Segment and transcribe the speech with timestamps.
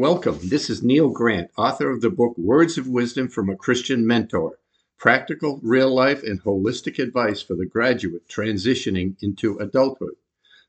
[0.00, 0.38] Welcome.
[0.42, 4.58] This is Neil Grant, author of the book Words of Wisdom from a Christian Mentor
[4.96, 10.14] Practical, Real Life, and Holistic Advice for the Graduate Transitioning into Adulthood.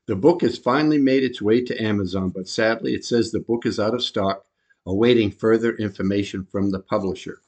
[0.04, 3.64] The book has finally made its way to Amazon, but sadly it says the book
[3.64, 4.44] is out of stock,
[4.84, 7.40] awaiting further information from the publisher.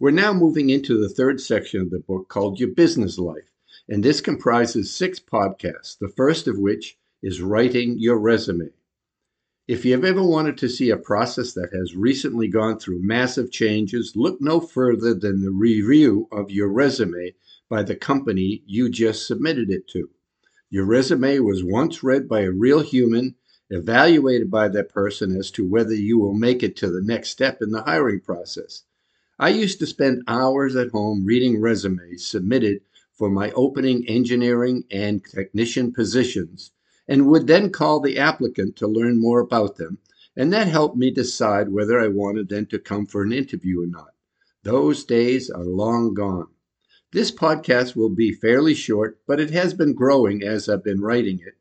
[0.00, 3.52] We're now moving into the third section of the book called Your Business Life,
[3.88, 8.70] and this comprises six podcasts, the first of which is Writing Your Resume.
[9.68, 14.16] If you've ever wanted to see a process that has recently gone through massive changes,
[14.16, 17.34] look no further than the review of your resume
[17.68, 20.08] by the company you just submitted it to.
[20.70, 23.34] Your resume was once read by a real human,
[23.68, 27.60] evaluated by that person as to whether you will make it to the next step
[27.60, 28.84] in the hiring process.
[29.38, 32.80] I used to spend hours at home reading resumes submitted
[33.12, 36.70] for my opening engineering and technician positions
[37.08, 39.98] and would then call the applicant to learn more about them,
[40.36, 43.86] and that helped me decide whether I wanted them to come for an interview or
[43.86, 44.10] not.
[44.62, 46.48] Those days are long gone.
[47.10, 51.40] This podcast will be fairly short, but it has been growing as I've been writing
[51.40, 51.54] it.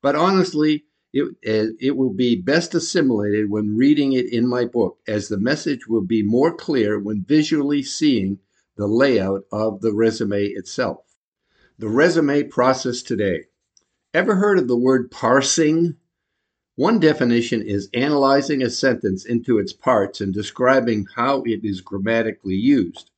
[0.00, 4.98] But honestly, it, eh, it will be best assimilated when reading it in my book,
[5.06, 8.38] as the message will be more clear when visually seeing
[8.76, 11.04] the layout of the resume itself.
[11.78, 13.44] The resume process today.
[14.14, 15.96] Ever heard of the word parsing?
[16.76, 22.54] One definition is analyzing a sentence into its parts and describing how it is grammatically
[22.54, 23.10] used.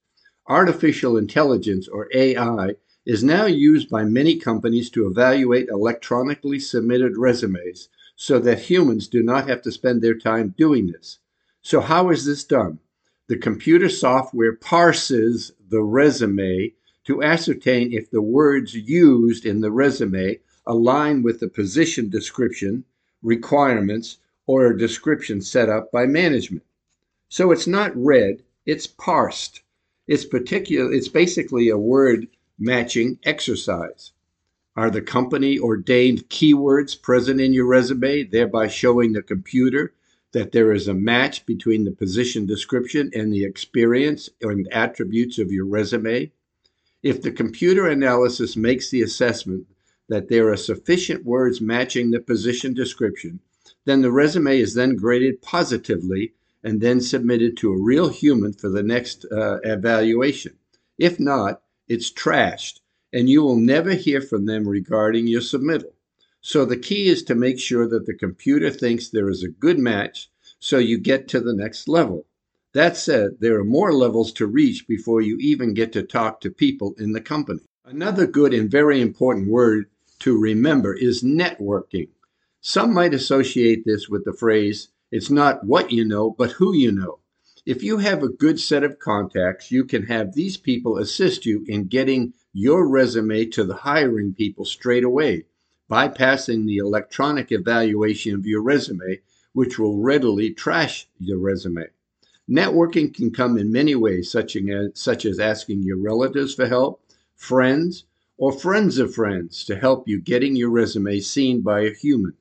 [0.49, 7.91] Artificial intelligence, or AI, is now used by many companies to evaluate electronically submitted resumes
[8.15, 11.19] so that humans do not have to spend their time doing this.
[11.61, 12.79] So, how is this done?
[13.27, 16.73] The computer software parses the resume
[17.05, 22.84] to ascertain if the words used in the resume align with the position description,
[23.22, 26.65] requirements, or a description set up by management.
[27.28, 29.62] So it's not read, it's parsed.
[30.06, 32.28] It's particular it's basically a word
[32.59, 34.12] matching exercise.
[34.76, 39.94] Are the company ordained keywords present in your resume, thereby showing the computer
[40.32, 45.50] that there is a match between the position description and the experience and attributes of
[45.50, 46.31] your resume?
[47.03, 49.66] If the computer analysis makes the assessment
[50.09, 53.41] that there are sufficient words matching the position description,
[53.84, 58.69] then the resume is then graded positively and then submitted to a real human for
[58.69, 60.55] the next uh, evaluation.
[60.99, 62.81] If not, it's trashed
[63.12, 65.93] and you will never hear from them regarding your submittal.
[66.41, 69.78] So the key is to make sure that the computer thinks there is a good
[69.78, 72.27] match so you get to the next level.
[72.73, 76.50] That said, there are more levels to reach before you even get to talk to
[76.50, 77.62] people in the company.
[77.84, 79.87] Another good and very important word
[80.21, 82.09] to remember is networking.
[82.60, 86.91] Some might associate this with the phrase, it's not what you know, but who you
[86.91, 87.21] know.
[87.65, 91.65] If you have a good set of contacts, you can have these people assist you
[91.66, 95.47] in getting your resume to the hiring people straight away,
[95.91, 99.21] bypassing the electronic evaluation of your resume,
[99.53, 101.87] which will readily trash your resume.
[102.49, 107.03] Networking can come in many ways, such as, such as asking your relatives for help,
[107.34, 108.05] friends,
[108.39, 112.35] or friends of friends to help you getting your resume seen by a human.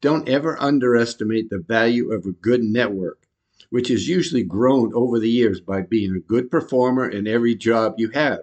[0.00, 3.26] Don't ever underestimate the value of a good network,
[3.70, 7.94] which is usually grown over the years by being a good performer in every job
[7.98, 8.40] you have.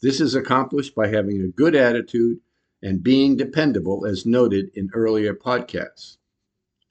[0.00, 2.38] This is accomplished by having a good attitude
[2.82, 6.16] and being dependable, as noted in earlier podcasts.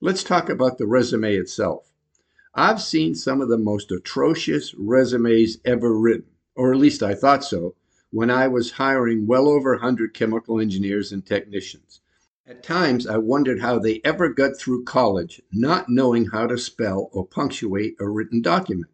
[0.01, 1.93] Let's talk about the resume itself.
[2.53, 6.25] I've seen some of the most atrocious resumes ever written,
[6.55, 7.75] or at least I thought so,
[8.11, 12.01] when I was hiring well over 100 chemical engineers and technicians.
[12.45, 17.09] At times, I wondered how they ever got through college not knowing how to spell
[17.11, 18.89] or punctuate a written document.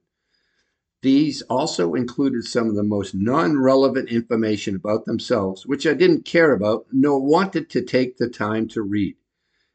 [1.04, 6.26] These also included some of the most non relevant information about themselves, which I didn't
[6.26, 9.18] care about nor wanted to take the time to read.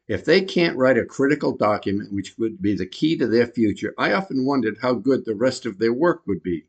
[0.07, 3.93] If they can't write a critical document, which would be the key to their future,
[3.95, 6.65] I often wondered how good the rest of their work would be.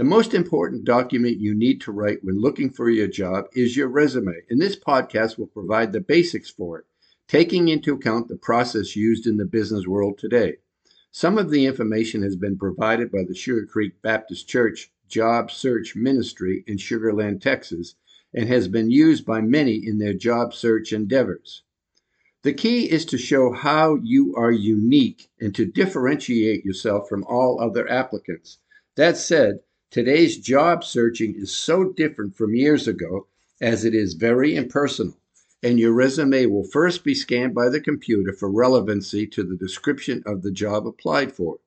[0.00, 3.88] The most important document you need to write when looking for your job is your
[3.88, 6.86] resume, and this podcast will provide the basics for it,
[7.28, 10.56] taking into account the process used in the business world today.
[11.10, 15.94] Some of the information has been provided by the Sugar Creek Baptist Church Job Search
[15.94, 17.94] Ministry in Sugar Land, Texas,
[18.32, 21.62] and has been used by many in their job search endeavors.
[22.40, 27.60] The key is to show how you are unique and to differentiate yourself from all
[27.60, 28.56] other applicants.
[28.96, 33.26] That said, Today's job searching is so different from years ago
[33.60, 35.18] as it is very impersonal.
[35.64, 40.22] and your resume will first be scanned by the computer for relevancy to the description
[40.24, 41.58] of the job applied for.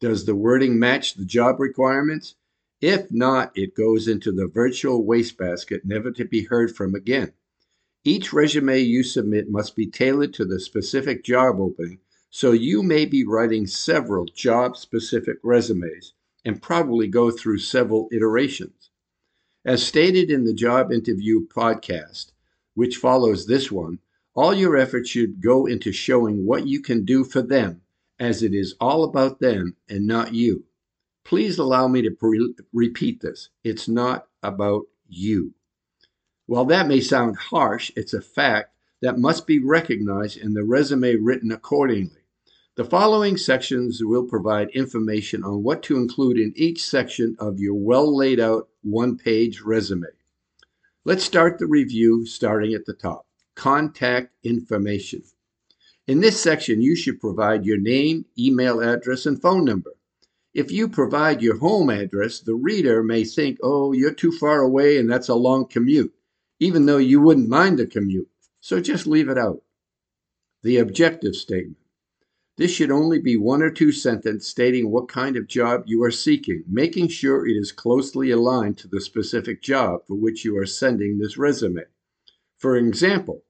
[0.00, 2.36] Does the wording match the job requirements?
[2.80, 7.34] If not, it goes into the virtual wastebasket, never to be heard from again.
[8.02, 12.00] Each resume you submit must be tailored to the specific job opening,
[12.30, 16.14] so you may be writing several job specific resumes
[16.48, 18.88] and probably go through several iterations.
[19.66, 22.32] As stated in the job interview podcast,
[22.72, 23.98] which follows this one,
[24.34, 27.82] all your efforts should go into showing what you can do for them,
[28.18, 30.64] as it is all about them and not you.
[31.22, 33.50] Please allow me to pre- repeat this.
[33.62, 35.52] It's not about you.
[36.46, 38.72] While that may sound harsh, it's a fact
[39.02, 42.17] that must be recognized and the resume written accordingly.
[42.78, 47.74] The following sections will provide information on what to include in each section of your
[47.74, 50.06] well laid out one page resume.
[51.04, 53.26] Let's start the review starting at the top
[53.56, 55.24] contact information.
[56.06, 59.94] In this section, you should provide your name, email address, and phone number.
[60.54, 64.98] If you provide your home address, the reader may think, oh, you're too far away
[64.98, 66.14] and that's a long commute,
[66.60, 68.28] even though you wouldn't mind the commute.
[68.60, 69.62] So just leave it out.
[70.62, 71.77] The objective statement.
[72.58, 76.10] This should only be one or two sentences stating what kind of job you are
[76.10, 80.66] seeking, making sure it is closely aligned to the specific job for which you are
[80.66, 81.84] sending this resume.
[82.56, 83.44] For example,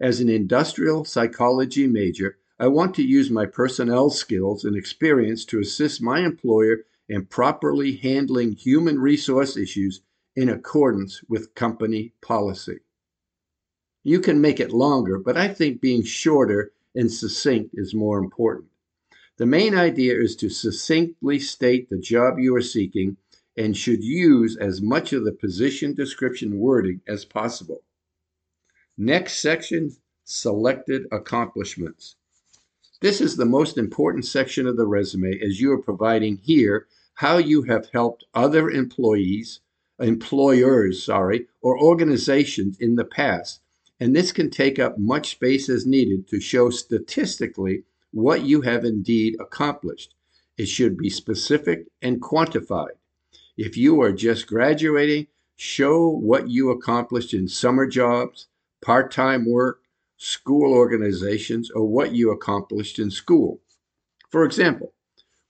[0.00, 5.58] as an industrial psychology major, I want to use my personnel skills and experience to
[5.58, 10.02] assist my employer in properly handling human resource issues
[10.36, 12.78] in accordance with company policy.
[14.04, 18.68] You can make it longer, but I think being shorter and succinct is more important.
[19.38, 23.16] The main idea is to succinctly state the job you are seeking
[23.56, 27.82] and should use as much of the position description wording as possible.
[28.96, 32.16] Next section selected accomplishments.
[33.00, 37.38] This is the most important section of the resume as you are providing here how
[37.38, 39.60] you have helped other employees,
[39.98, 43.60] employers, sorry, or organizations in the past.
[44.02, 48.84] And this can take up much space as needed to show statistically what you have
[48.84, 50.16] indeed accomplished.
[50.58, 52.96] It should be specific and quantified.
[53.56, 58.48] If you are just graduating, show what you accomplished in summer jobs,
[58.80, 59.82] part time work,
[60.16, 63.60] school organizations, or what you accomplished in school.
[64.30, 64.94] For example,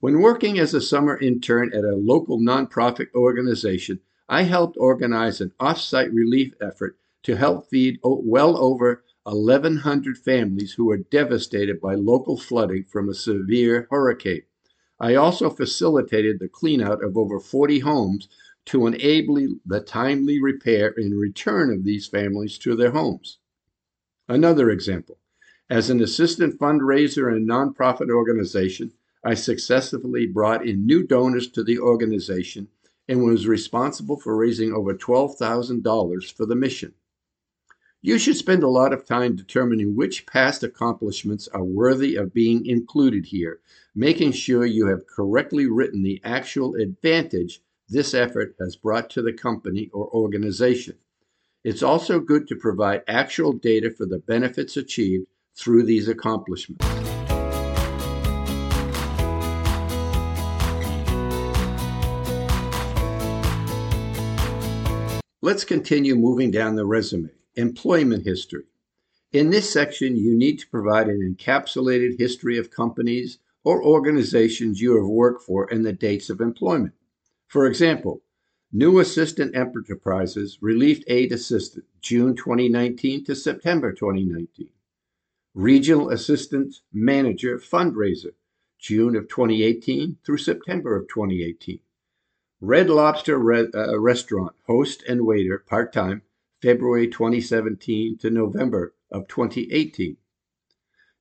[0.01, 5.53] when working as a summer intern at a local nonprofit organization, I helped organize an
[5.59, 12.37] off-site relief effort to help feed well over 1,100 families who were devastated by local
[12.37, 14.43] flooding from a severe hurricane.
[14.99, 18.29] I also facilitated the cleanout of over 40 homes
[18.67, 23.39] to enable the timely repair and return of these families to their homes.
[24.29, 25.19] Another example
[25.71, 28.93] as an assistant fundraiser in a nonprofit organization,
[29.25, 32.69] I successfully brought in new donors to the organization
[33.09, 36.95] and was responsible for raising over $12,000 for the mission.
[38.05, 42.67] You should spend a lot of time determining which past accomplishments are worthy of being
[42.67, 43.61] included here,
[43.95, 49.33] making sure you have correctly written the actual advantage this effort has brought to the
[49.33, 50.97] company or organization.
[51.63, 56.85] It's also good to provide actual data for the benefits achieved through these accomplishments.
[65.41, 67.31] Let's continue moving down the resume.
[67.55, 68.65] Employment history.
[69.33, 74.97] In this section, you need to provide an encapsulated history of companies or organizations you
[74.97, 76.95] have worked for and the dates of employment.
[77.47, 78.23] For example,
[78.73, 84.71] New Assistant Enterprises, Relief Aid Assistant, June 2019 to September 2019.
[85.55, 88.33] Regional Assistant Manager Fundraiser,
[88.79, 91.81] June of 2018 through September of 2018.
[92.63, 96.23] Red Lobster Re- uh, Restaurant, Host and Waiter, part time,
[96.63, 100.17] February 2017 to November of 2018.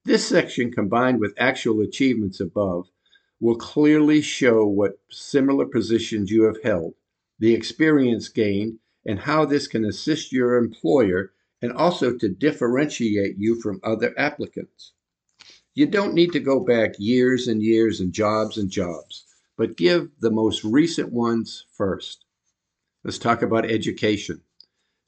[0.06, 2.88] This section, combined with actual achievements above,
[3.40, 6.94] will clearly show what similar positions you have held
[7.42, 13.60] the experience gained, and how this can assist your employer and also to differentiate you
[13.60, 14.94] from other applicants.
[15.74, 19.26] You don't need to go back years and years and jobs and jobs,
[19.58, 22.26] but give the most recent ones first.
[23.04, 24.44] Let's talk about education.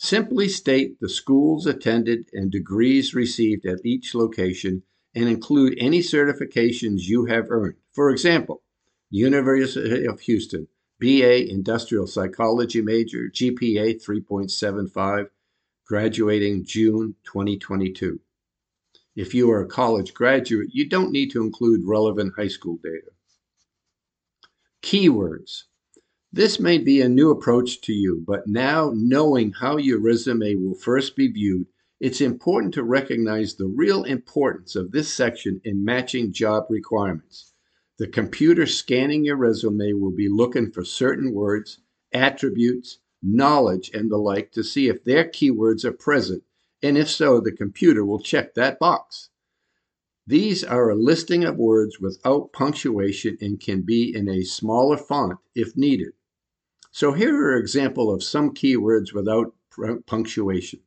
[0.04, 4.84] Simply state the schools attended and degrees received at each location
[5.16, 7.76] and include any certifications you have earned.
[7.94, 8.64] For example,
[9.10, 10.68] University of Houston,
[11.00, 15.30] BA Industrial Psychology major, GPA 3.75,
[15.88, 18.20] graduating June 2022.
[19.16, 23.12] If you are a college graduate, you don't need to include relevant high school data.
[24.82, 25.64] Keywords.
[26.36, 30.74] This may be a new approach to you, but now knowing how your resume will
[30.74, 31.68] first be viewed,
[32.00, 37.54] it's important to recognize the real importance of this section in matching job requirements.
[38.00, 44.18] The computer scanning your resume will be looking for certain words, attributes, knowledge, and the
[44.18, 46.42] like to see if their keywords are present,
[46.82, 49.30] and if so, the computer will check that box.
[50.26, 55.38] These are a listing of words without punctuation and can be in a smaller font
[55.54, 56.14] if needed.
[56.96, 59.56] So here are examples of some keywords without
[60.06, 60.82] punctuation.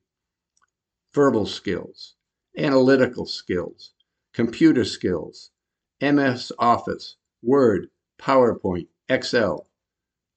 [1.13, 2.15] Verbal skills,
[2.57, 3.91] analytical skills,
[4.33, 5.51] computer skills,
[6.01, 7.89] MS Office, Word,
[8.21, 9.67] PowerPoint, Excel,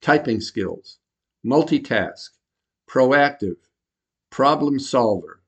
[0.02, 0.98] typing skills,
[1.46, 2.30] multitask,
[2.88, 3.58] proactive,
[4.28, 5.40] problem solver,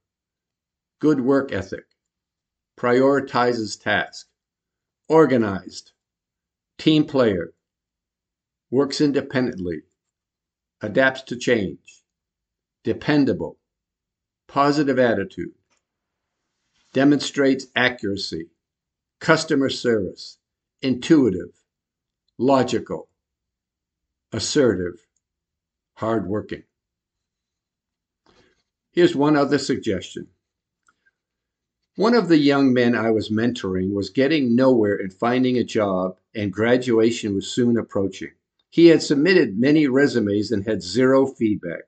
[1.00, 1.86] good work ethic,
[2.78, 4.28] prioritizes task,
[5.08, 5.90] organized,
[6.78, 7.54] team player,
[8.70, 9.82] works independently,
[10.82, 12.02] adapts to change,
[12.82, 13.56] dependable,
[14.48, 15.54] positive attitude,
[16.92, 18.48] demonstrates accuracy,
[19.20, 20.38] customer service,
[20.82, 21.62] intuitive,
[22.36, 23.08] logical,
[24.32, 25.06] assertive,
[25.94, 26.64] hardworking.
[28.90, 30.26] Here's one other suggestion.
[31.96, 36.18] One of the young men I was mentoring was getting nowhere in finding a job,
[36.34, 38.32] and graduation was soon approaching.
[38.72, 41.82] He had submitted many resumes and had zero feedback.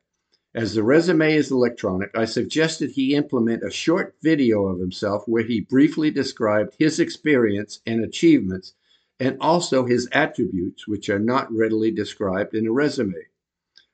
[0.54, 5.44] As the resume is electronic, I suggested he implement a short video of himself where
[5.44, 8.74] he briefly described his experience and achievements
[9.18, 13.14] and also his attributes, which are not readily described in a resume.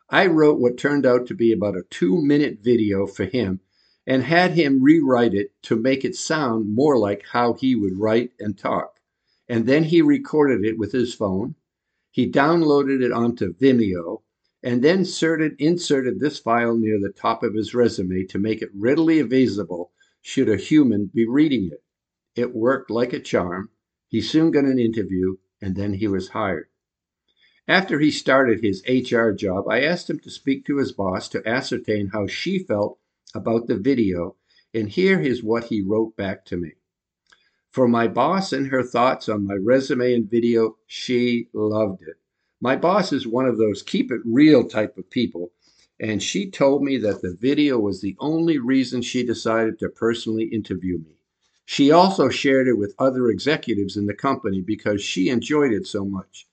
[0.09, 3.61] I wrote what turned out to be about a two minute video for him
[4.05, 8.33] and had him rewrite it to make it sound more like how he would write
[8.41, 8.99] and talk.
[9.49, 11.55] And then he recorded it with his phone.
[12.11, 14.23] He downloaded it onto Vimeo
[14.63, 18.71] and then inserted, inserted this file near the top of his resume to make it
[18.75, 21.83] readily visible should a human be reading it.
[22.35, 23.71] It worked like a charm.
[24.09, 26.69] He soon got an interview, and then he was hired.
[27.69, 31.49] After he started his HR job, I asked him to speak to his boss to
[31.49, 32.99] ascertain how she felt
[33.35, 34.37] about the video,
[34.75, 36.73] and here is what he wrote back to me.
[37.71, 42.17] For my boss and her thoughts on my resume and video, she loved it.
[42.61, 45.53] My boss is one of those keep it real type of people,
[46.01, 50.47] and she told me that the video was the only reason she decided to personally
[50.47, 51.21] interview me.
[51.65, 56.05] She also shared it with other executives in the company because she enjoyed it so
[56.05, 56.49] much.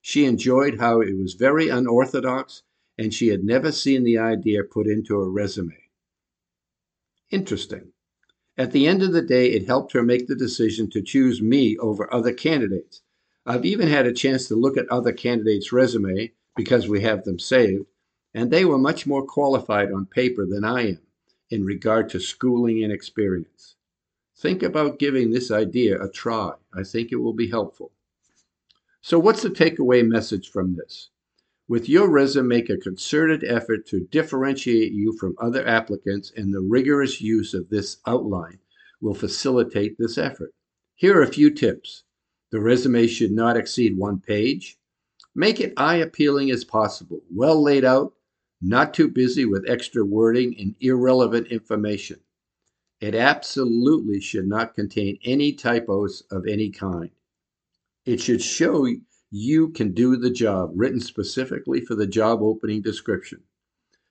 [0.00, 2.64] She enjoyed how it was very unorthodox,
[2.98, 5.78] and she had never seen the idea put into a resume.
[7.30, 7.92] Interesting.
[8.58, 11.76] At the end of the day, it helped her make the decision to choose me
[11.76, 13.02] over other candidates.
[13.44, 17.38] I've even had a chance to look at other candidates' resume because we have them
[17.38, 17.84] saved,
[18.32, 21.00] and they were much more qualified on paper than I am
[21.50, 23.76] in regard to schooling and experience.
[24.36, 26.54] Think about giving this idea a try.
[26.74, 27.92] I think it will be helpful.
[29.02, 31.10] So, what's the takeaway message from this?
[31.68, 36.60] With your resume, make a concerted effort to differentiate you from other applicants, and the
[36.60, 38.60] rigorous use of this outline
[39.00, 40.54] will facilitate this effort.
[40.94, 42.04] Here are a few tips.
[42.52, 44.78] The resume should not exceed one page.
[45.34, 48.14] Make it eye appealing as possible, well laid out,
[48.62, 52.20] not too busy with extra wording and irrelevant information.
[53.00, 57.10] It absolutely should not contain any typos of any kind.
[58.06, 58.86] It should show
[59.30, 63.42] you can do the job, written specifically for the job opening description.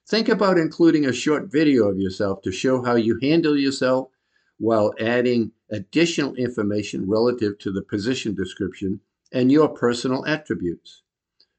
[0.08, 4.10] Think about including a short video of yourself to show how you handle yourself
[4.58, 9.00] while adding additional information relative to the position description
[9.32, 11.02] and your personal attributes.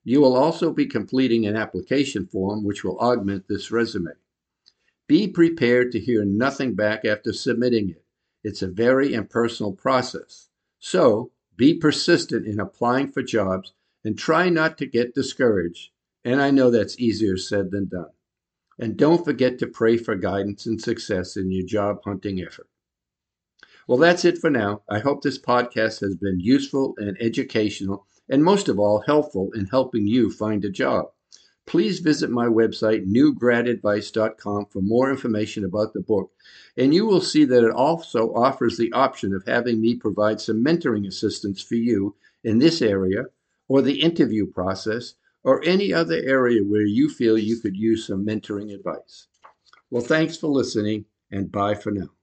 [0.04, 4.14] You will also be completing an application form which will augment this resume.
[5.08, 8.04] Be prepared to hear nothing back after submitting it.
[8.44, 10.48] It's a very impersonal process.
[10.80, 13.74] So be persistent in applying for jobs
[14.06, 15.90] and try not to get discouraged.
[16.24, 18.12] And I know that's easier said than done.
[18.80, 22.70] And don't forget to pray for guidance and success in your job hunting effort.
[23.88, 24.84] Well, that's it for now.
[24.90, 29.66] I hope this podcast has been useful and educational, and most of all, helpful in
[29.66, 31.06] helping you find a job.
[31.68, 36.32] Please visit my website, newgradadvice.com, for more information about the book.
[36.78, 40.64] And you will see that it also offers the option of having me provide some
[40.64, 43.26] mentoring assistance for you in this area,
[43.68, 48.26] or the interview process, or any other area where you feel you could use some
[48.26, 49.28] mentoring advice.
[49.92, 52.17] Well, thanks for listening, and bye for now.